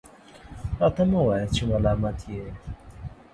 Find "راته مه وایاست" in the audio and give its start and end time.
0.79-1.53